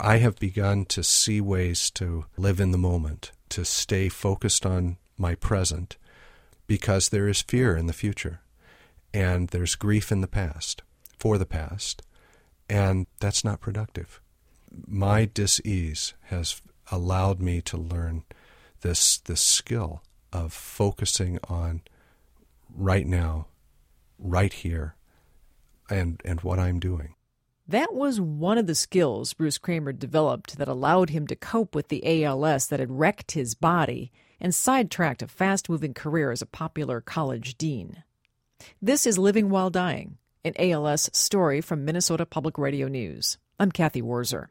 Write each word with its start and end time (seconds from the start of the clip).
I 0.00 0.18
have 0.18 0.38
begun 0.38 0.84
to 0.86 1.02
see 1.02 1.40
ways 1.40 1.90
to 1.92 2.26
live 2.36 2.60
in 2.60 2.70
the 2.70 2.78
moment, 2.78 3.32
to 3.50 3.64
stay 3.64 4.08
focused 4.08 4.64
on 4.64 4.96
my 5.16 5.34
present, 5.34 5.96
because 6.68 7.08
there 7.08 7.26
is 7.26 7.42
fear 7.42 7.76
in 7.76 7.86
the 7.86 7.92
future 7.92 8.40
and 9.12 9.48
there's 9.48 9.74
grief 9.74 10.12
in 10.12 10.20
the 10.20 10.28
past 10.28 10.82
for 11.18 11.38
the 11.38 11.46
past, 11.46 12.02
and 12.68 13.06
that's 13.20 13.42
not 13.42 13.60
productive. 13.60 14.20
My 14.86 15.24
dis-ease 15.24 16.14
has 16.24 16.60
allowed 16.92 17.40
me 17.40 17.60
to 17.62 17.76
learn 17.76 18.24
this 18.82 19.18
this 19.18 19.40
skill 19.40 20.02
of 20.32 20.52
focusing 20.52 21.38
on 21.48 21.82
right 22.72 23.06
now, 23.06 23.46
right 24.18 24.52
here, 24.52 24.94
and 25.90 26.20
and 26.24 26.40
what 26.42 26.58
I'm 26.58 26.78
doing. 26.78 27.14
That 27.70 27.92
was 27.92 28.18
one 28.18 28.56
of 28.56 28.66
the 28.66 28.74
skills 28.74 29.34
Bruce 29.34 29.58
Kramer 29.58 29.92
developed 29.92 30.56
that 30.56 30.68
allowed 30.68 31.10
him 31.10 31.26
to 31.26 31.36
cope 31.36 31.74
with 31.74 31.88
the 31.88 32.24
ALS 32.24 32.68
that 32.68 32.80
had 32.80 32.98
wrecked 32.98 33.32
his 33.32 33.54
body 33.54 34.10
and 34.40 34.54
sidetracked 34.54 35.20
a 35.20 35.28
fast 35.28 35.68
moving 35.68 35.92
career 35.92 36.30
as 36.30 36.40
a 36.40 36.46
popular 36.46 37.02
college 37.02 37.58
dean. 37.58 38.04
This 38.80 39.06
is 39.06 39.18
Living 39.18 39.50
While 39.50 39.68
Dying, 39.68 40.16
an 40.46 40.54
ALS 40.58 41.10
story 41.12 41.60
from 41.60 41.84
Minnesota 41.84 42.24
Public 42.24 42.56
Radio 42.56 42.88
News. 42.88 43.36
I'm 43.60 43.70
Cathy 43.70 44.00
Wurzer. 44.00 44.46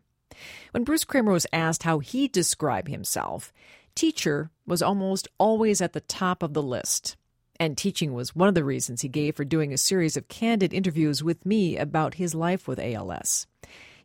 When 0.69 0.83
Bruce 0.83 1.03
Kramer 1.03 1.31
was 1.31 1.47
asked 1.51 1.81
how 1.83 1.97
he'd 1.97 2.31
describe 2.31 2.87
himself, 2.87 3.51
teacher 3.95 4.51
was 4.67 4.83
almost 4.83 5.27
always 5.39 5.81
at 5.81 5.93
the 5.93 6.01
top 6.01 6.43
of 6.43 6.53
the 6.53 6.61
list. 6.61 7.16
And 7.59 7.77
teaching 7.77 8.13
was 8.13 8.35
one 8.35 8.47
of 8.47 8.55
the 8.55 8.63
reasons 8.63 9.01
he 9.01 9.09
gave 9.09 9.35
for 9.35 9.45
doing 9.45 9.73
a 9.73 9.77
series 9.77 10.15
of 10.15 10.27
candid 10.27 10.73
interviews 10.73 11.23
with 11.23 11.45
me 11.45 11.77
about 11.77 12.15
his 12.15 12.35
life 12.35 12.67
with 12.67 12.79
ALS. 12.79 13.47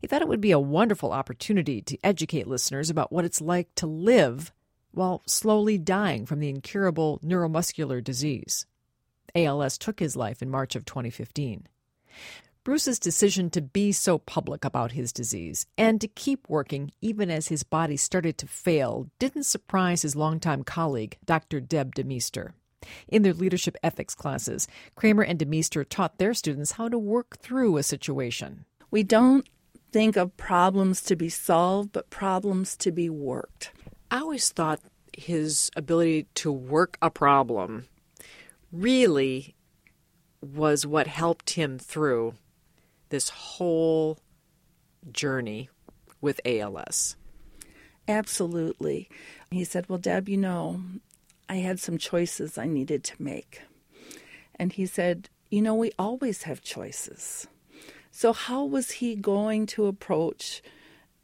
He 0.00 0.06
thought 0.06 0.22
it 0.22 0.28
would 0.28 0.40
be 0.40 0.52
a 0.52 0.58
wonderful 0.58 1.12
opportunity 1.12 1.80
to 1.82 1.98
educate 2.02 2.48
listeners 2.48 2.90
about 2.90 3.12
what 3.12 3.24
it's 3.24 3.40
like 3.40 3.74
to 3.76 3.86
live 3.86 4.52
while 4.90 5.22
slowly 5.26 5.78
dying 5.78 6.26
from 6.26 6.40
the 6.40 6.48
incurable 6.48 7.20
neuromuscular 7.24 8.02
disease. 8.02 8.66
ALS 9.34 9.78
took 9.78 10.00
his 10.00 10.16
life 10.16 10.42
in 10.42 10.50
March 10.50 10.74
of 10.74 10.84
2015. 10.84 11.66
Bruce's 12.64 12.98
decision 12.98 13.50
to 13.50 13.60
be 13.60 13.90
so 13.90 14.18
public 14.18 14.64
about 14.64 14.92
his 14.92 15.12
disease 15.12 15.66
and 15.76 16.00
to 16.00 16.06
keep 16.06 16.48
working 16.48 16.92
even 17.00 17.28
as 17.30 17.48
his 17.48 17.64
body 17.64 17.96
started 17.96 18.38
to 18.38 18.46
fail 18.46 19.10
didn't 19.18 19.44
surprise 19.44 20.02
his 20.02 20.14
longtime 20.14 20.62
colleague, 20.62 21.18
Dr. 21.24 21.60
Deb 21.60 21.94
DeMeester. 21.94 22.52
In 23.08 23.22
their 23.22 23.34
leadership 23.34 23.76
ethics 23.82 24.14
classes, 24.14 24.68
Kramer 24.94 25.22
and 25.22 25.38
DeMeester 25.38 25.88
taught 25.88 26.18
their 26.18 26.34
students 26.34 26.72
how 26.72 26.88
to 26.88 26.98
work 26.98 27.38
through 27.38 27.76
a 27.76 27.82
situation. 27.82 28.64
We 28.90 29.02
don't 29.02 29.48
think 29.92 30.16
of 30.16 30.36
problems 30.36 31.02
to 31.02 31.16
be 31.16 31.28
solved, 31.28 31.92
but 31.92 32.10
problems 32.10 32.76
to 32.78 32.90
be 32.90 33.10
worked. 33.10 33.72
I 34.10 34.20
always 34.20 34.50
thought 34.50 34.80
his 35.16 35.70
ability 35.76 36.26
to 36.34 36.50
work 36.50 36.96
a 37.02 37.10
problem 37.10 37.86
really 38.70 39.54
was 40.40 40.86
what 40.86 41.06
helped 41.06 41.50
him 41.50 41.78
through 41.78 42.34
this 43.10 43.28
whole 43.28 44.18
journey 45.10 45.68
with 46.20 46.40
ALS. 46.44 47.16
Absolutely. 48.08 49.08
He 49.50 49.64
said, 49.64 49.88
Well, 49.88 49.98
Deb, 49.98 50.28
you 50.28 50.36
know, 50.36 50.80
I 51.48 51.56
had 51.56 51.80
some 51.80 51.98
choices 51.98 52.58
I 52.58 52.66
needed 52.66 53.04
to 53.04 53.22
make. 53.22 53.62
And 54.54 54.72
he 54.72 54.86
said, 54.86 55.28
You 55.50 55.62
know, 55.62 55.74
we 55.74 55.92
always 55.98 56.42
have 56.44 56.62
choices. 56.62 57.46
So, 58.10 58.32
how 58.32 58.64
was 58.64 58.90
he 58.92 59.16
going 59.16 59.66
to 59.66 59.86
approach 59.86 60.62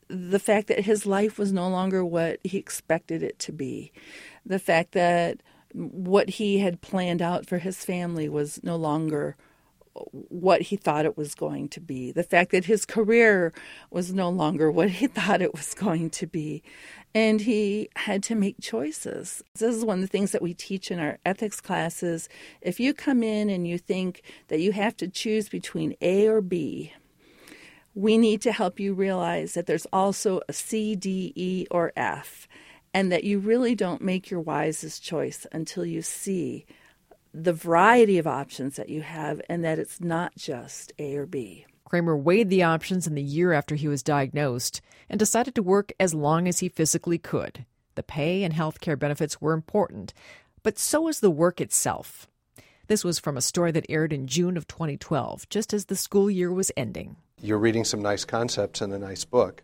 the 0.09 0.39
fact 0.39 0.69
that 0.69 0.81
his 0.81 1.05
life 1.05 1.39
was 1.39 1.53
no 1.53 1.69
longer 1.69 2.05
what 2.05 2.41
he 2.43 2.57
expected 2.57 3.23
it 3.23 3.39
to 3.41 3.53
be? 3.53 3.93
The 4.45 4.59
fact 4.59 4.93
that 4.93 5.43
what 5.75 6.31
he 6.31 6.59
had 6.59 6.81
planned 6.81 7.21
out 7.21 7.47
for 7.47 7.59
his 7.59 7.85
family 7.85 8.29
was 8.29 8.63
no 8.63 8.77
longer 8.77 9.37
what 10.13 10.63
he 10.63 10.77
thought 10.77 11.05
it 11.05 11.17
was 11.17 11.35
going 11.35 11.69
to 11.71 11.81
be. 11.81 12.13
The 12.13 12.23
fact 12.23 12.53
that 12.53 12.65
his 12.65 12.85
career 12.85 13.53
was 13.91 14.13
no 14.13 14.31
longer 14.31 14.71
what 14.71 14.91
he 14.91 15.07
thought 15.09 15.43
it 15.43 15.55
was 15.55 15.75
going 15.75 16.11
to 16.11 16.27
be. 16.27 16.63
And 17.15 17.41
he 17.41 17.89
had 17.97 18.23
to 18.25 18.35
make 18.35 18.57
choices. 18.61 19.43
This 19.55 19.75
is 19.75 19.85
one 19.85 19.99
of 19.99 20.03
the 20.03 20.09
things 20.09 20.33
that 20.33 20.43
we 20.43 20.55
teach 20.55 20.91
in 20.91 20.99
our 20.99 21.19
ethics 21.25 21.61
classes. 21.61 22.29
If 22.61 22.79
you 22.79 22.95
come 22.95 23.23
in 23.23 23.49
and 23.51 23.67
you 23.67 23.79
think 23.79 24.23
that 24.49 24.61
you 24.61 24.73
have 24.73 24.97
to 24.99 25.09
choose 25.09 25.49
between 25.49 25.97
A 26.01 26.27
or 26.27 26.41
B, 26.41 26.93
we 27.95 28.19
need 28.19 28.43
to 28.43 28.53
help 28.53 28.79
you 28.79 28.95
realize 28.95 29.55
that 29.55 29.67
there's 29.67 29.87
also 29.93 30.41
a 30.49 30.53
C, 30.53 30.95
D, 30.95 31.33
E, 31.35 31.67
or 31.71 31.93
F, 31.97 32.47
and 32.95 33.11
that 33.11 33.25
you 33.25 33.39
really 33.39 33.75
don't 33.75 34.03
make 34.03 34.31
your 34.31 34.41
wisest 34.41 35.03
choice 35.03 35.47
until 35.51 35.85
you 35.85 36.03
see 36.03 36.65
the 37.45 37.53
variety 37.53 38.19
of 38.19 38.27
options 38.27 38.77
that 38.77 38.89
you 38.89 39.01
have 39.03 39.41
and 39.49 39.65
that 39.65 39.79
it's 39.79 40.01
not 40.01 40.35
just 40.37 40.93
A 40.99 41.17
or 41.17 41.27
B. 41.27 41.67
Kramer 41.85 42.17
weighed 42.17 42.51
the 42.51 42.65
options 42.65 43.07
in 43.07 43.15
the 43.15 43.23
year 43.23 43.53
after 43.53 43.77
he 43.77 43.89
was 43.89 44.03
diagnosed 44.03 44.81
and 45.09 45.19
decided 45.19 45.55
to 45.55 45.63
work 45.63 45.93
as 46.01 46.15
long 46.15 46.49
as 46.49 46.59
he 46.59 46.69
physically 46.69 47.17
could. 47.17 47.65
The 47.95 48.03
pay 48.03 48.43
and 48.43 48.53
health 48.53 48.81
care 48.81 48.97
benefits 48.97 49.41
were 49.41 49.53
important, 49.53 50.13
but 50.63 50.79
so 50.79 51.03
was 51.03 51.21
the 51.21 51.31
work 51.31 51.61
itself. 51.61 52.27
This 52.89 53.05
was 53.05 53.19
from 53.19 53.37
a 53.37 53.43
story 53.43 53.71
that 53.73 53.87
aired 53.89 54.13
in 54.13 54.27
June 54.27 54.57
of 54.57 54.67
2012, 54.67 55.49
just 55.49 55.73
as 55.73 55.85
the 55.85 55.97
school 55.97 56.31
year 56.31 56.53
was 56.53 56.73
ending. 56.77 57.17
You're 57.41 57.59
reading 57.59 57.85
some 57.85 58.03
nice 58.03 58.25
concepts 58.25 58.83
in 58.83 58.93
a 58.93 58.99
nice 58.99 59.25
book, 59.25 59.63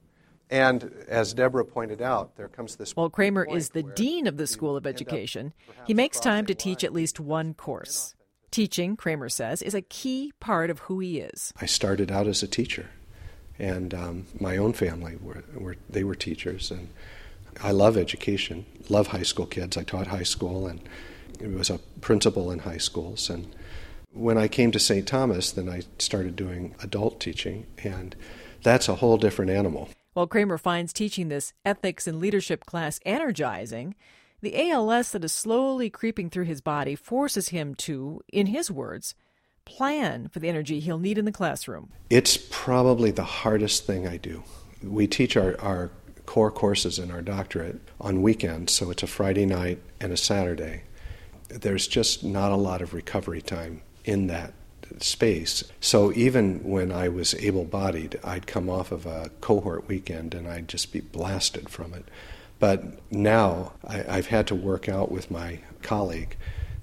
and 0.50 0.92
as 1.08 1.34
Deborah 1.34 1.64
pointed 1.64 2.02
out, 2.02 2.36
there 2.36 2.48
comes 2.48 2.76
this. 2.76 2.94
While 2.94 3.10
Kramer 3.10 3.44
is 3.44 3.70
the 3.70 3.82
dean 3.82 4.26
of 4.26 4.36
the 4.36 4.46
School 4.46 4.76
of 4.76 4.86
Education, 4.86 5.52
he 5.86 5.94
makes 5.94 6.20
time 6.20 6.46
to 6.46 6.54
teach 6.54 6.84
at 6.84 6.92
least 6.92 7.18
one 7.18 7.54
course. 7.54 8.14
Teaching, 8.50 8.96
Kramer 8.96 9.28
says, 9.28 9.62
is 9.62 9.74
a 9.74 9.82
key 9.82 10.32
part 10.38 10.70
of 10.70 10.80
who 10.80 11.00
he 11.00 11.18
is. 11.18 11.52
I 11.60 11.66
started 11.66 12.12
out 12.12 12.28
as 12.28 12.42
a 12.42 12.46
teacher, 12.46 12.90
and 13.58 13.92
um, 13.92 14.26
my 14.38 14.56
own 14.56 14.74
family 14.74 15.16
were, 15.20 15.42
were 15.54 15.76
they 15.88 16.04
were 16.04 16.14
teachers, 16.14 16.70
and 16.70 16.88
I 17.62 17.72
love 17.72 17.96
education. 17.96 18.66
Love 18.88 19.08
high 19.08 19.22
school 19.22 19.46
kids. 19.46 19.76
I 19.76 19.82
taught 19.82 20.08
high 20.08 20.22
school, 20.22 20.66
and 20.66 20.80
I 21.42 21.48
was 21.48 21.70
a 21.70 21.80
principal 22.00 22.50
in 22.50 22.60
high 22.60 22.78
schools. 22.78 23.28
And 23.28 23.54
when 24.12 24.38
I 24.38 24.46
came 24.46 24.70
to 24.72 24.78
St. 24.78 25.06
Thomas, 25.06 25.50
then 25.50 25.68
I 25.68 25.82
started 25.98 26.36
doing 26.36 26.74
adult 26.82 27.20
teaching, 27.20 27.66
and 27.82 28.14
that's 28.62 28.88
a 28.88 28.96
whole 28.96 29.16
different 29.16 29.50
animal. 29.50 29.88
While 30.14 30.28
Kramer 30.28 30.58
finds 30.58 30.92
teaching 30.92 31.28
this 31.28 31.52
ethics 31.64 32.06
and 32.06 32.20
leadership 32.20 32.64
class 32.66 33.00
energizing, 33.04 33.96
the 34.42 34.70
ALS 34.70 35.10
that 35.10 35.24
is 35.24 35.32
slowly 35.32 35.90
creeping 35.90 36.30
through 36.30 36.44
his 36.44 36.60
body 36.60 36.94
forces 36.94 37.48
him 37.48 37.74
to, 37.76 38.20
in 38.32 38.46
his 38.46 38.70
words, 38.70 39.16
plan 39.64 40.28
for 40.28 40.38
the 40.38 40.48
energy 40.48 40.78
he'll 40.78 40.98
need 41.00 41.18
in 41.18 41.24
the 41.24 41.32
classroom. 41.32 41.90
It's 42.10 42.36
probably 42.36 43.10
the 43.10 43.24
hardest 43.24 43.86
thing 43.86 44.06
I 44.06 44.18
do. 44.18 44.44
We 44.84 45.08
teach 45.08 45.36
our, 45.36 45.60
our 45.60 45.90
core 46.26 46.52
courses 46.52 47.00
in 47.00 47.10
our 47.10 47.22
doctorate 47.22 47.80
on 48.00 48.22
weekends, 48.22 48.72
so 48.72 48.90
it's 48.90 49.02
a 49.02 49.08
Friday 49.08 49.46
night 49.46 49.82
and 50.00 50.12
a 50.12 50.16
Saturday. 50.16 50.84
There's 51.48 51.88
just 51.88 52.22
not 52.22 52.52
a 52.52 52.56
lot 52.56 52.82
of 52.82 52.94
recovery 52.94 53.42
time 53.42 53.82
in 54.04 54.28
that 54.28 54.52
space. 55.00 55.64
So 55.80 56.12
even 56.12 56.64
when 56.64 56.92
I 56.92 57.08
was 57.08 57.34
able 57.34 57.64
bodied, 57.64 58.18
I'd 58.22 58.46
come 58.46 58.68
off 58.68 58.92
of 58.92 59.06
a 59.06 59.30
cohort 59.40 59.88
weekend 59.88 60.34
and 60.34 60.48
I'd 60.48 60.68
just 60.68 60.92
be 60.92 61.00
blasted 61.00 61.68
from 61.68 61.94
it. 61.94 62.06
But 62.58 63.00
now 63.12 63.72
I, 63.86 63.96
have 63.98 64.28
had 64.28 64.46
to 64.48 64.54
work 64.54 64.88
out 64.88 65.10
with 65.10 65.30
my 65.30 65.60
colleague 65.82 66.36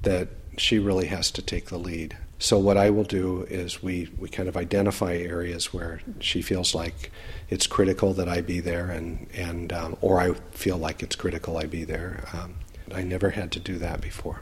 that 0.04 0.28
she 0.58 0.80
really 0.80 1.08
has 1.08 1.32
to 1.32 1.42
take 1.42 1.68
the 1.68 1.80
lead. 1.80 2.18
So 2.38 2.58
what 2.58 2.76
I 2.76 2.90
will 2.90 3.04
do 3.04 3.44
is 3.50 3.84
we, 3.84 4.10
we 4.18 4.28
kind 4.28 4.50
of 4.50 4.58
identify 4.58 5.16
areas 5.16 5.74
where 5.74 6.02
she 6.20 6.42
feels 6.42 6.74
like 6.74 7.12
it's 7.50 7.68
critical 7.68 8.14
that 8.14 8.28
I 8.28 8.42
be 8.42 8.60
there, 8.60 8.90
and 8.90 9.28
and 9.36 9.72
um, 9.72 9.96
or 10.02 10.20
I 10.20 10.34
feel 10.52 10.78
like 10.78 11.04
it's 11.04 11.16
critical 11.16 11.58
I 11.58 11.68
be 11.68 11.84
there. 11.84 12.28
Um, 12.34 12.56
I 12.92 13.04
never 13.04 13.30
had 13.30 13.52
to 13.52 13.60
do 13.60 13.78
that 13.78 14.02
before. 14.02 14.42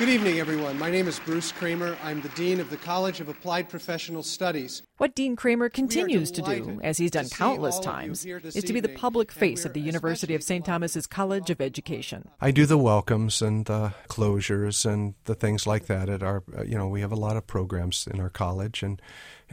Good 0.00 0.08
evening, 0.08 0.40
everyone. 0.40 0.78
My 0.78 0.90
name 0.90 1.08
is 1.08 1.18
Bruce 1.18 1.52
Kramer. 1.52 1.94
I'm 2.02 2.22
the 2.22 2.30
Dean 2.30 2.58
of 2.58 2.70
the 2.70 2.78
College 2.78 3.20
of 3.20 3.28
Applied 3.28 3.68
Professional 3.68 4.22
Studies. 4.22 4.82
What 4.96 5.14
Dean 5.14 5.36
Kramer 5.36 5.68
continues 5.68 6.30
to 6.30 6.40
do, 6.40 6.80
as 6.82 6.96
he's 6.96 7.10
done 7.10 7.28
countless 7.28 7.78
times, 7.80 8.24
is 8.24 8.64
to 8.64 8.72
be 8.72 8.80
the 8.80 8.88
public 8.88 9.30
face 9.30 9.66
of 9.66 9.74
the 9.74 9.80
University 9.80 10.34
of 10.34 10.42
St. 10.42 10.64
Thomas's 10.64 11.06
College 11.06 11.50
of 11.50 11.60
Education. 11.60 12.30
I 12.40 12.50
do 12.50 12.64
the 12.64 12.78
welcomes 12.78 13.42
and 13.42 13.66
the 13.66 13.92
closures 14.08 14.90
and 14.90 15.16
the 15.24 15.34
things 15.34 15.66
like 15.66 15.84
that 15.88 16.08
at 16.08 16.22
our, 16.22 16.44
uh, 16.56 16.62
you 16.62 16.78
know, 16.78 16.88
we 16.88 17.02
have 17.02 17.12
a 17.12 17.16
lot 17.16 17.36
of 17.36 17.46
programs 17.46 18.06
in 18.10 18.20
our 18.20 18.30
college 18.30 18.82
and 18.82 19.02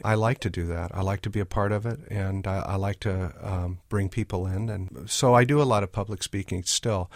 I 0.02 0.14
like 0.14 0.38
to 0.40 0.48
do 0.48 0.66
that. 0.68 0.92
I 0.94 1.02
like 1.02 1.20
to 1.22 1.30
be 1.30 1.40
a 1.40 1.46
part 1.46 1.72
of 1.72 1.84
it, 1.84 2.00
and 2.08 2.46
I, 2.46 2.60
I 2.60 2.76
like 2.76 3.00
to 3.00 3.34
um, 3.42 3.80
bring 3.88 4.08
people 4.08 4.46
in, 4.46 4.70
and 4.70 5.10
so 5.10 5.34
I 5.34 5.42
do 5.42 5.60
a 5.60 5.64
lot 5.64 5.82
of 5.82 5.90
public 5.90 6.22
speaking 6.22 6.62
still. 6.62 7.10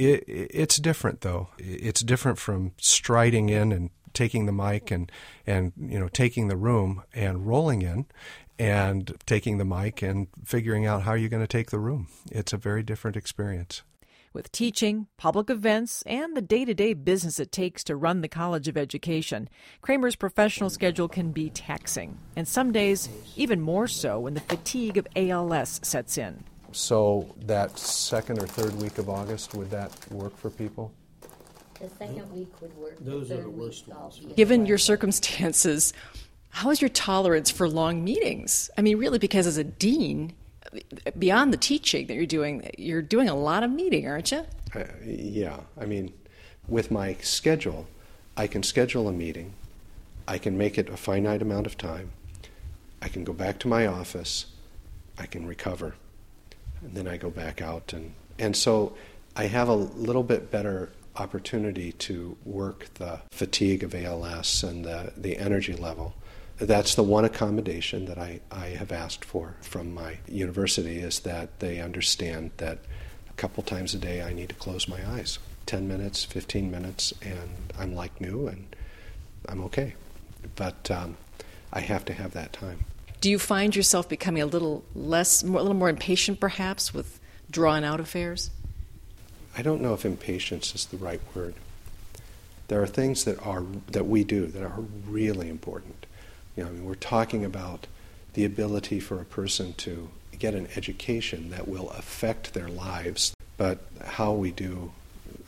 It, 0.00 0.24
it's 0.26 0.76
different 0.78 1.20
though. 1.20 1.48
It's 1.58 2.00
different 2.00 2.38
from 2.38 2.72
striding 2.78 3.50
in 3.50 3.70
and 3.70 3.90
taking 4.14 4.46
the 4.46 4.52
mic 4.52 4.90
and 4.90 5.12
and 5.46 5.72
you 5.76 5.98
know 5.98 6.08
taking 6.08 6.48
the 6.48 6.56
room 6.56 7.02
and 7.12 7.46
rolling 7.46 7.82
in 7.82 8.06
and 8.58 9.14
taking 9.26 9.58
the 9.58 9.64
mic 9.64 10.02
and 10.02 10.28
figuring 10.44 10.86
out 10.86 11.02
how 11.02 11.12
you're 11.12 11.28
going 11.28 11.42
to 11.42 11.46
take 11.46 11.70
the 11.70 11.78
room. 11.78 12.08
It's 12.32 12.52
a 12.52 12.56
very 12.56 12.82
different 12.82 13.16
experience. 13.16 13.82
With 14.32 14.52
teaching, 14.52 15.08
public 15.16 15.50
events, 15.50 16.02
and 16.06 16.36
the 16.36 16.42
day 16.42 16.64
to 16.64 16.72
day 16.72 16.94
business 16.94 17.38
it 17.38 17.52
takes 17.52 17.84
to 17.84 17.96
run 17.96 18.22
the 18.22 18.28
College 18.28 18.68
of 18.68 18.78
Education, 18.78 19.50
Kramer's 19.82 20.16
professional 20.16 20.70
schedule 20.70 21.08
can 21.08 21.32
be 21.32 21.50
taxing, 21.50 22.16
and 22.36 22.48
some 22.48 22.72
days 22.72 23.10
even 23.36 23.60
more 23.60 23.88
so 23.88 24.20
when 24.20 24.34
the 24.34 24.40
fatigue 24.40 24.96
of 24.96 25.06
ALS 25.14 25.80
sets 25.82 26.16
in. 26.16 26.44
So, 26.72 27.34
that 27.46 27.78
second 27.78 28.38
or 28.40 28.46
third 28.46 28.74
week 28.80 28.98
of 28.98 29.08
August, 29.08 29.54
would 29.54 29.70
that 29.70 29.92
work 30.10 30.36
for 30.36 30.50
people? 30.50 30.92
The 31.80 31.88
second 31.88 32.30
week 32.32 32.48
would 32.60 32.76
work. 32.76 32.96
Those 33.00 33.30
the 33.30 33.38
are 33.38 33.42
the 33.42 33.50
worst 33.50 33.88
ones. 33.88 34.20
Given 34.36 34.66
your 34.66 34.78
circumstances, 34.78 35.92
how 36.50 36.70
is 36.70 36.82
your 36.82 36.90
tolerance 36.90 37.50
for 37.50 37.68
long 37.68 38.04
meetings? 38.04 38.70
I 38.76 38.82
mean, 38.82 38.98
really, 38.98 39.18
because 39.18 39.46
as 39.46 39.56
a 39.56 39.64
dean, 39.64 40.34
beyond 41.18 41.52
the 41.52 41.56
teaching 41.56 42.06
that 42.06 42.14
you're 42.14 42.26
doing, 42.26 42.70
you're 42.76 43.02
doing 43.02 43.28
a 43.28 43.34
lot 43.34 43.62
of 43.62 43.70
meeting, 43.70 44.06
aren't 44.06 44.30
you? 44.30 44.44
Uh, 44.74 44.84
yeah, 45.04 45.60
I 45.80 45.86
mean, 45.86 46.12
with 46.68 46.90
my 46.90 47.14
schedule, 47.14 47.86
I 48.36 48.46
can 48.46 48.62
schedule 48.62 49.08
a 49.08 49.12
meeting, 49.12 49.54
I 50.28 50.38
can 50.38 50.56
make 50.56 50.78
it 50.78 50.88
a 50.88 50.96
finite 50.96 51.42
amount 51.42 51.66
of 51.66 51.76
time, 51.76 52.12
I 53.02 53.08
can 53.08 53.24
go 53.24 53.32
back 53.32 53.58
to 53.60 53.68
my 53.68 53.86
office, 53.86 54.46
I 55.18 55.26
can 55.26 55.46
recover, 55.46 55.94
and 56.82 56.94
then 56.94 57.08
I 57.08 57.16
go 57.16 57.30
back 57.30 57.60
out. 57.60 57.92
And, 57.92 58.14
and 58.38 58.56
so 58.56 58.94
I 59.36 59.46
have 59.46 59.68
a 59.68 59.74
little 59.74 60.22
bit 60.22 60.50
better 60.50 60.90
opportunity 61.16 61.92
to 61.92 62.36
work 62.44 62.86
the 62.94 63.20
fatigue 63.30 63.82
of 63.82 63.94
ALS 63.94 64.62
and 64.62 64.84
the, 64.84 65.12
the 65.16 65.36
energy 65.36 65.74
level. 65.74 66.14
That's 66.58 66.94
the 66.94 67.02
one 67.02 67.24
accommodation 67.24 68.04
that 68.06 68.18
I, 68.18 68.40
I 68.50 68.66
have 68.68 68.92
asked 68.92 69.24
for 69.24 69.54
from 69.62 69.94
my 69.94 70.18
university 70.28 70.98
is 70.98 71.20
that 71.20 71.60
they 71.60 71.80
understand 71.80 72.50
that 72.58 72.78
a 73.28 73.32
couple 73.34 73.62
times 73.62 73.94
a 73.94 73.98
day 73.98 74.22
I 74.22 74.32
need 74.32 74.50
to 74.50 74.54
close 74.54 74.86
my 74.86 75.00
eyes 75.10 75.38
10 75.66 75.86
minutes, 75.86 76.24
15 76.24 76.70
minutes, 76.70 77.14
and 77.22 77.72
I'm 77.78 77.94
like 77.94 78.20
new 78.20 78.48
and 78.48 78.74
I'm 79.48 79.62
okay. 79.64 79.94
But 80.56 80.90
um, 80.90 81.16
I 81.72 81.80
have 81.80 82.04
to 82.06 82.12
have 82.12 82.32
that 82.32 82.52
time. 82.52 82.84
Do 83.20 83.28
you 83.28 83.38
find 83.38 83.76
yourself 83.76 84.08
becoming 84.08 84.42
a 84.42 84.46
little 84.46 84.82
less, 84.94 85.44
more, 85.44 85.60
a 85.60 85.62
little 85.62 85.76
more 85.76 85.90
impatient, 85.90 86.40
perhaps, 86.40 86.94
with 86.94 87.20
drawn 87.50 87.84
out 87.84 88.00
affairs? 88.00 88.50
I 89.56 89.62
don't 89.62 89.82
know 89.82 89.92
if 89.92 90.04
impatience 90.06 90.74
is 90.74 90.86
the 90.86 90.96
right 90.96 91.20
word. 91.34 91.54
There 92.68 92.82
are 92.82 92.86
things 92.86 93.24
that 93.24 93.44
are 93.44 93.64
that 93.88 94.06
we 94.06 94.24
do 94.24 94.46
that 94.46 94.62
are 94.62 94.80
really 95.06 95.48
important. 95.48 96.06
You 96.56 96.62
know, 96.62 96.70
I 96.70 96.72
mean, 96.72 96.84
we're 96.84 96.94
talking 96.94 97.44
about 97.44 97.86
the 98.34 98.44
ability 98.44 99.00
for 99.00 99.20
a 99.20 99.24
person 99.24 99.74
to 99.74 100.08
get 100.38 100.54
an 100.54 100.68
education 100.76 101.50
that 101.50 101.68
will 101.68 101.90
affect 101.90 102.54
their 102.54 102.68
lives, 102.68 103.34
but 103.56 103.80
how 104.02 104.32
we 104.32 104.50
do 104.50 104.92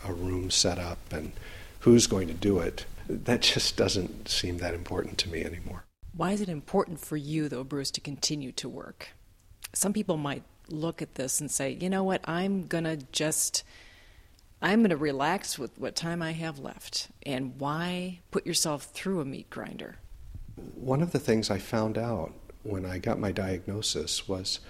a 0.06 0.12
room 0.12 0.50
setup 0.50 0.98
and 1.10 1.32
who's 1.80 2.06
going 2.06 2.28
to 2.28 2.34
do 2.34 2.58
it, 2.58 2.84
that 3.08 3.40
just 3.42 3.76
doesn't 3.76 4.28
seem 4.28 4.58
that 4.58 4.74
important 4.74 5.16
to 5.18 5.28
me 5.30 5.44
anymore. 5.44 5.84
Why 6.14 6.32
is 6.32 6.42
it 6.42 6.48
important 6.48 7.00
for 7.00 7.16
you, 7.16 7.48
though, 7.48 7.64
Bruce, 7.64 7.90
to 7.92 8.00
continue 8.00 8.52
to 8.52 8.68
work? 8.68 9.08
Some 9.72 9.94
people 9.94 10.18
might 10.18 10.42
look 10.68 11.00
at 11.00 11.14
this 11.14 11.40
and 11.40 11.50
say, 11.50 11.70
you 11.80 11.88
know 11.88 12.04
what, 12.04 12.20
I'm 12.28 12.66
going 12.66 12.84
to 12.84 12.98
just, 13.12 13.64
I'm 14.60 14.80
going 14.80 14.90
to 14.90 14.96
relax 14.96 15.58
with 15.58 15.78
what 15.78 15.96
time 15.96 16.20
I 16.20 16.32
have 16.32 16.58
left. 16.58 17.08
And 17.24 17.58
why 17.58 18.20
put 18.30 18.46
yourself 18.46 18.84
through 18.84 19.20
a 19.20 19.24
meat 19.24 19.48
grinder? 19.48 19.96
One 20.74 21.00
of 21.00 21.12
the 21.12 21.18
things 21.18 21.50
I 21.50 21.58
found 21.58 21.96
out 21.96 22.32
when 22.62 22.84
I 22.84 22.98
got 22.98 23.18
my 23.18 23.32
diagnosis 23.32 24.28
was 24.28 24.60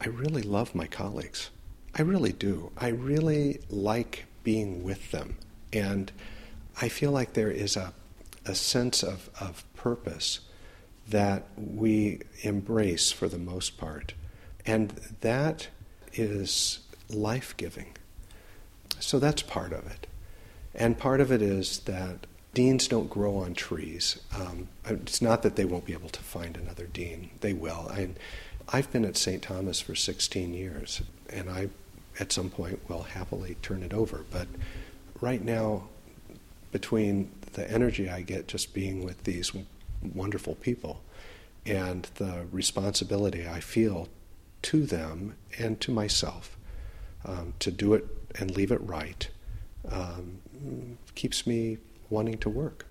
I 0.00 0.08
really 0.08 0.42
love 0.42 0.74
my 0.74 0.86
colleagues. 0.86 1.50
I 1.94 2.02
really 2.02 2.32
do. 2.32 2.72
I 2.76 2.88
really 2.88 3.60
like 3.68 4.26
being 4.42 4.82
with 4.82 5.12
them. 5.12 5.36
And 5.72 6.10
I 6.80 6.88
feel 6.88 7.12
like 7.12 7.34
there 7.34 7.50
is 7.50 7.76
a, 7.76 7.92
a 8.44 8.56
sense 8.56 9.04
of, 9.04 9.30
of 9.40 9.64
purpose 9.74 10.40
that 11.08 11.44
we 11.56 12.20
embrace 12.42 13.10
for 13.10 13.28
the 13.28 13.38
most 13.38 13.78
part. 13.78 14.14
And 14.66 14.90
that 15.20 15.68
is 16.12 16.80
life 17.08 17.56
giving. 17.56 17.92
So 19.00 19.18
that's 19.18 19.42
part 19.42 19.72
of 19.72 19.86
it. 19.86 20.06
And 20.74 20.98
part 20.98 21.20
of 21.20 21.32
it 21.32 21.42
is 21.42 21.80
that 21.80 22.26
deans 22.54 22.88
don't 22.88 23.10
grow 23.10 23.38
on 23.38 23.54
trees. 23.54 24.20
Um, 24.34 24.68
it's 24.84 25.22
not 25.22 25.42
that 25.42 25.56
they 25.56 25.64
won't 25.64 25.84
be 25.84 25.92
able 25.92 26.08
to 26.10 26.20
find 26.20 26.56
another 26.56 26.86
dean, 26.86 27.30
they 27.40 27.52
will. 27.52 27.88
I, 27.90 28.10
I've 28.68 28.92
been 28.92 29.04
at 29.04 29.16
St. 29.16 29.42
Thomas 29.42 29.80
for 29.80 29.94
16 29.94 30.54
years, 30.54 31.02
and 31.28 31.50
I, 31.50 31.70
at 32.18 32.32
some 32.32 32.50
point, 32.50 32.88
will 32.88 33.02
happily 33.02 33.56
turn 33.62 33.82
it 33.82 33.92
over. 33.92 34.24
But 34.30 34.46
right 35.20 35.42
now, 35.42 35.88
between 36.70 37.30
the 37.54 37.68
energy 37.68 38.08
I 38.08 38.22
get 38.22 38.46
just 38.46 38.72
being 38.72 39.04
with 39.04 39.24
these 39.24 39.52
wonderful 40.02 40.54
people 40.56 41.02
and 41.66 42.04
the 42.14 42.46
responsibility 42.50 43.46
I 43.46 43.60
feel 43.60 44.08
to 44.62 44.84
them 44.84 45.34
and 45.58 45.80
to 45.80 45.90
myself 45.90 46.56
um, 47.24 47.54
to 47.58 47.70
do 47.70 47.94
it 47.94 48.06
and 48.38 48.50
leave 48.56 48.72
it 48.72 48.80
right 48.82 49.28
um, 49.90 50.38
keeps 51.14 51.46
me 51.46 51.78
wanting 52.08 52.38
to 52.38 52.50
work. 52.50 52.86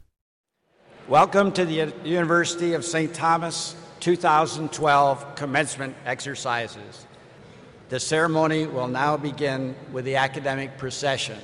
Welcome 1.07 1.51
to 1.53 1.65
the 1.65 1.91
University 2.03 2.73
of 2.73 2.85
St. 2.85 3.13
Thomas 3.13 3.75
2012 3.99 5.35
commencement 5.35 5.95
exercises. 6.05 7.05
The 7.89 7.99
ceremony 7.99 8.67
will 8.67 8.87
now 8.87 9.17
begin 9.17 9.75
with 9.91 10.05
the 10.05 10.15
academic 10.15 10.77
procession. 10.77 11.39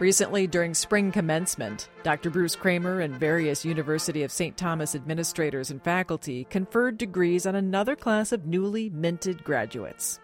Recently, 0.00 0.46
during 0.46 0.72
spring 0.72 1.12
commencement, 1.12 1.90
Dr. 2.04 2.30
Bruce 2.30 2.56
Kramer 2.56 3.00
and 3.00 3.14
various 3.14 3.66
University 3.66 4.22
of 4.22 4.32
St. 4.32 4.56
Thomas 4.56 4.94
administrators 4.94 5.70
and 5.70 5.84
faculty 5.84 6.44
conferred 6.44 6.96
degrees 6.96 7.44
on 7.44 7.54
another 7.54 7.94
class 7.94 8.32
of 8.32 8.46
newly 8.46 8.88
minted 8.88 9.44
graduates. 9.44 10.18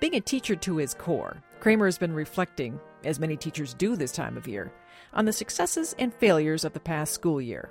Being 0.00 0.16
a 0.16 0.20
teacher 0.20 0.54
to 0.56 0.76
his 0.76 0.92
core, 0.92 1.42
Kramer 1.60 1.86
has 1.86 1.96
been 1.96 2.12
reflecting, 2.12 2.78
as 3.04 3.18
many 3.18 3.38
teachers 3.38 3.72
do 3.72 3.96
this 3.96 4.12
time 4.12 4.36
of 4.36 4.46
year, 4.46 4.70
on 5.14 5.24
the 5.24 5.32
successes 5.32 5.94
and 5.98 6.12
failures 6.12 6.62
of 6.62 6.74
the 6.74 6.80
past 6.80 7.14
school 7.14 7.40
year. 7.40 7.70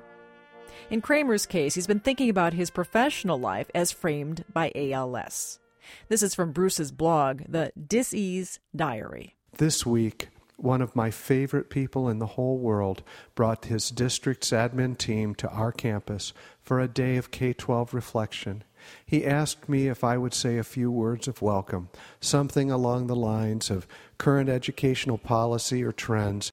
In 0.89 0.99
Kramer's 0.99 1.45
case, 1.45 1.75
he's 1.75 1.85
been 1.85 1.99
thinking 1.99 2.31
about 2.31 2.53
his 2.53 2.71
professional 2.71 3.39
life 3.39 3.69
as 3.75 3.91
framed 3.91 4.45
by 4.51 4.71
ALS. 4.73 5.59
This 6.07 6.23
is 6.23 6.33
from 6.33 6.53
Bruce's 6.53 6.91
blog, 6.91 7.43
The 7.47 7.71
Disease 7.87 8.59
Diary. 8.75 9.35
This 9.57 9.85
week, 9.85 10.29
one 10.57 10.81
of 10.81 10.95
my 10.95 11.11
favorite 11.11 11.69
people 11.69 12.09
in 12.09 12.19
the 12.19 12.27
whole 12.27 12.57
world 12.57 13.03
brought 13.35 13.65
his 13.65 13.89
district's 13.89 14.51
admin 14.51 14.97
team 14.97 15.35
to 15.35 15.49
our 15.49 15.71
campus 15.71 16.33
for 16.61 16.79
a 16.79 16.87
day 16.87 17.17
of 17.17 17.31
K 17.31 17.53
12 17.53 17.93
reflection. 17.93 18.63
He 19.05 19.25
asked 19.25 19.69
me 19.69 19.87
if 19.87 20.03
I 20.03 20.17
would 20.17 20.33
say 20.33 20.57
a 20.57 20.63
few 20.63 20.91
words 20.91 21.27
of 21.27 21.41
welcome, 21.41 21.89
something 22.19 22.69
along 22.69 23.07
the 23.07 23.15
lines 23.15 23.69
of 23.69 23.87
current 24.17 24.49
educational 24.49 25.17
policy 25.17 25.83
or 25.83 25.91
trends. 25.91 26.51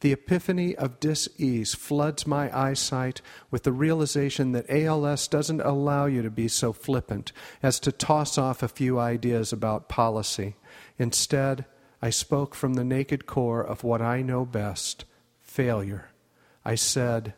The 0.00 0.12
epiphany 0.12 0.76
of 0.76 1.00
dis-ease 1.00 1.74
floods 1.74 2.26
my 2.26 2.54
eyesight 2.54 3.22
with 3.50 3.62
the 3.62 3.72
realization 3.72 4.52
that 4.52 4.68
ALS 4.68 5.26
doesn't 5.28 5.62
allow 5.62 6.04
you 6.04 6.20
to 6.20 6.30
be 6.30 6.48
so 6.48 6.74
flippant 6.74 7.32
as 7.62 7.80
to 7.80 7.92
toss 7.92 8.36
off 8.36 8.62
a 8.62 8.68
few 8.68 8.98
ideas 8.98 9.50
about 9.50 9.88
policy. 9.88 10.56
Instead, 10.98 11.64
I 12.04 12.10
spoke 12.10 12.54
from 12.54 12.74
the 12.74 12.84
naked 12.84 13.24
core 13.24 13.62
of 13.64 13.82
what 13.82 14.02
I 14.02 14.20
know 14.20 14.44
best 14.44 15.06
failure. 15.40 16.10
I 16.62 16.74
said, 16.74 17.32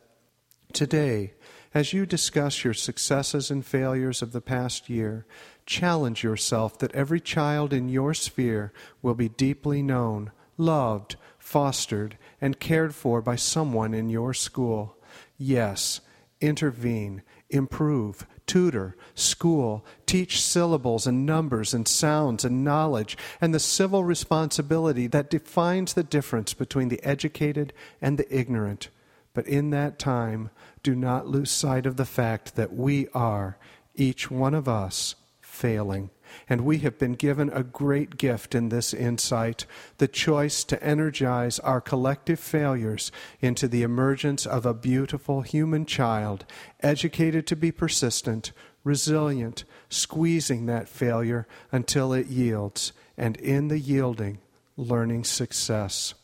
Today, 0.72 1.34
as 1.72 1.92
you 1.92 2.04
discuss 2.04 2.64
your 2.64 2.74
successes 2.74 3.48
and 3.48 3.64
failures 3.64 4.22
of 4.22 4.32
the 4.32 4.40
past 4.40 4.90
year, 4.90 5.24
challenge 5.66 6.24
yourself 6.24 6.80
that 6.80 6.92
every 6.96 7.20
child 7.20 7.72
in 7.72 7.88
your 7.88 8.12
sphere 8.12 8.72
will 9.02 9.14
be 9.14 9.28
deeply 9.28 9.82
known, 9.82 10.32
loved, 10.58 11.14
fostered, 11.38 12.18
and 12.40 12.58
cared 12.58 12.92
for 12.92 13.22
by 13.22 13.36
someone 13.36 13.94
in 13.94 14.08
your 14.10 14.34
school. 14.34 14.96
Yes, 15.38 16.00
intervene, 16.40 17.22
improve, 17.50 18.26
tutor, 18.46 18.96
school, 19.14 19.84
teach 20.06 20.40
syllables 20.40 21.06
and 21.06 21.26
numbers 21.26 21.74
and 21.74 21.86
sounds 21.86 22.44
and 22.44 22.64
knowledge 22.64 23.16
and 23.40 23.54
the 23.54 23.60
civil 23.60 24.04
responsibility 24.04 25.06
that 25.06 25.30
defines 25.30 25.94
the 25.94 26.04
difference 26.04 26.54
between 26.54 26.88
the 26.88 27.02
educated 27.02 27.72
and 28.00 28.18
the 28.18 28.36
ignorant. 28.36 28.88
But 29.34 29.46
in 29.46 29.70
that 29.70 29.98
time, 29.98 30.50
do 30.82 30.94
not 30.94 31.26
lose 31.26 31.50
sight 31.50 31.86
of 31.86 31.96
the 31.96 32.04
fact 32.04 32.56
that 32.56 32.72
we 32.72 33.08
are, 33.08 33.58
each 33.94 34.30
one 34.30 34.54
of 34.54 34.68
us, 34.68 35.14
failing. 35.40 36.10
And 36.48 36.62
we 36.62 36.78
have 36.78 36.98
been 36.98 37.14
given 37.14 37.50
a 37.50 37.62
great 37.62 38.16
gift 38.16 38.54
in 38.54 38.68
this 38.68 38.94
insight 38.94 39.66
the 39.98 40.08
choice 40.08 40.64
to 40.64 40.82
energize 40.82 41.58
our 41.60 41.80
collective 41.80 42.40
failures 42.40 43.12
into 43.40 43.68
the 43.68 43.82
emergence 43.82 44.46
of 44.46 44.66
a 44.66 44.74
beautiful 44.74 45.42
human 45.42 45.86
child, 45.86 46.44
educated 46.82 47.46
to 47.46 47.56
be 47.56 47.72
persistent, 47.72 48.52
resilient, 48.84 49.64
squeezing 49.88 50.66
that 50.66 50.88
failure 50.88 51.46
until 51.72 52.12
it 52.12 52.28
yields, 52.28 52.92
and 53.16 53.36
in 53.38 53.68
the 53.68 53.78
yielding, 53.78 54.38
learning 54.76 55.24
success. 55.24 56.14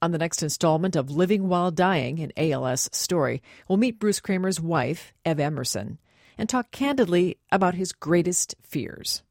On 0.00 0.12
the 0.12 0.18
next 0.18 0.42
installment 0.42 0.96
of 0.96 1.10
Living 1.10 1.48
While 1.48 1.70
Dying, 1.70 2.20
an 2.20 2.30
ALS 2.36 2.90
story, 2.92 3.42
we'll 3.66 3.78
meet 3.78 3.98
Bruce 3.98 4.20
Kramer's 4.20 4.60
wife, 4.60 5.14
Ev 5.24 5.40
Emerson, 5.40 5.98
and 6.36 6.46
talk 6.48 6.70
candidly 6.70 7.38
about 7.50 7.74
his 7.74 7.92
greatest 7.92 8.54
fears. 8.62 9.22